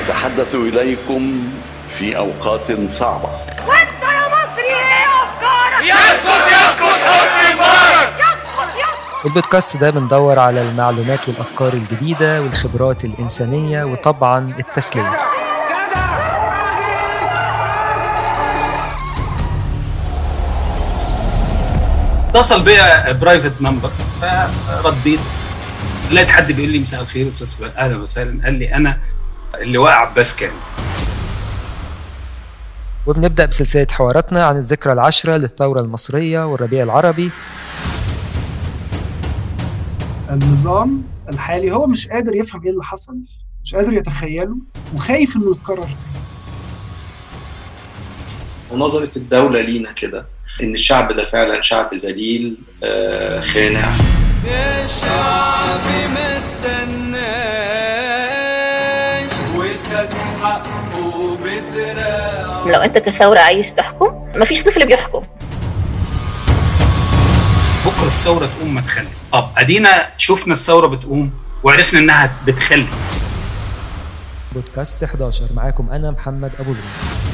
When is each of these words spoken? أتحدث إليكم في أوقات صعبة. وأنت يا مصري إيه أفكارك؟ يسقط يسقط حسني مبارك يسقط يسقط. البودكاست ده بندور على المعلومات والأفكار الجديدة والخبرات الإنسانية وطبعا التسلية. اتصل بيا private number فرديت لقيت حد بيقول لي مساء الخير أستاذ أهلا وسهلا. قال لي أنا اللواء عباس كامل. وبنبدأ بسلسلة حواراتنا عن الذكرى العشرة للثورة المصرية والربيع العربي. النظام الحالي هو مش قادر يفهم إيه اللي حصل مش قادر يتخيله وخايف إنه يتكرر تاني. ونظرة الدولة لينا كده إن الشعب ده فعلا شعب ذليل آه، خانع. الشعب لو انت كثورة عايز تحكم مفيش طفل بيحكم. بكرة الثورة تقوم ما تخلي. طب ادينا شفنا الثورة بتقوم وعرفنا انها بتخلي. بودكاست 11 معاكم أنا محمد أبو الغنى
أتحدث 0.00 0.54
إليكم 0.54 1.48
في 1.98 2.16
أوقات 2.16 2.90
صعبة. 2.90 3.28
وأنت 3.68 4.02
يا 4.02 4.28
مصري 4.28 4.64
إيه 4.64 5.06
أفكارك؟ 5.22 5.84
يسقط 5.84 6.46
يسقط 6.46 6.98
حسني 7.04 7.54
مبارك 7.54 8.12
يسقط 8.18 8.68
يسقط. 8.78 9.26
البودكاست 9.26 9.76
ده 9.76 9.90
بندور 9.90 10.38
على 10.38 10.62
المعلومات 10.62 11.28
والأفكار 11.28 11.72
الجديدة 11.72 12.42
والخبرات 12.42 13.04
الإنسانية 13.04 13.84
وطبعا 13.84 14.54
التسلية. 14.58 15.12
اتصل 22.28 22.62
بيا 22.62 23.12
private 23.12 23.52
number 23.60 23.90
فرديت 24.84 25.20
لقيت 26.12 26.30
حد 26.30 26.52
بيقول 26.52 26.70
لي 26.70 26.78
مساء 26.78 27.00
الخير 27.00 27.28
أستاذ 27.28 27.68
أهلا 27.76 27.96
وسهلا. 27.96 28.44
قال 28.44 28.54
لي 28.54 28.74
أنا 28.74 28.98
اللواء 29.54 29.92
عباس 29.92 30.36
كامل. 30.36 30.54
وبنبدأ 33.06 33.44
بسلسلة 33.46 33.86
حواراتنا 33.90 34.44
عن 34.44 34.56
الذكرى 34.56 34.92
العشرة 34.92 35.36
للثورة 35.36 35.80
المصرية 35.80 36.46
والربيع 36.46 36.82
العربي. 36.82 37.30
النظام 40.30 41.02
الحالي 41.28 41.72
هو 41.72 41.86
مش 41.86 42.08
قادر 42.08 42.34
يفهم 42.36 42.62
إيه 42.64 42.70
اللي 42.70 42.84
حصل 42.84 43.16
مش 43.64 43.74
قادر 43.74 43.92
يتخيله 43.92 44.56
وخايف 44.94 45.36
إنه 45.36 45.50
يتكرر 45.50 45.82
تاني. 45.82 46.20
ونظرة 48.70 49.10
الدولة 49.16 49.60
لينا 49.60 49.92
كده 49.92 50.26
إن 50.62 50.74
الشعب 50.74 51.12
ده 51.12 51.24
فعلا 51.24 51.62
شعب 51.62 51.94
ذليل 51.94 52.56
آه، 52.84 53.40
خانع. 53.40 53.88
الشعب 54.84 55.80
لو 62.66 62.80
انت 62.80 62.98
كثورة 62.98 63.38
عايز 63.38 63.74
تحكم 63.74 64.28
مفيش 64.34 64.62
طفل 64.62 64.86
بيحكم. 64.86 65.24
بكرة 67.86 68.06
الثورة 68.06 68.46
تقوم 68.46 68.74
ما 68.74 68.80
تخلي. 68.80 69.08
طب 69.32 69.48
ادينا 69.56 70.08
شفنا 70.16 70.52
الثورة 70.52 70.86
بتقوم 70.86 71.32
وعرفنا 71.62 72.00
انها 72.00 72.32
بتخلي. 72.46 72.86
بودكاست 74.52 75.02
11 75.04 75.44
معاكم 75.54 75.90
أنا 75.90 76.10
محمد 76.10 76.50
أبو 76.60 76.70
الغنى 76.70 77.29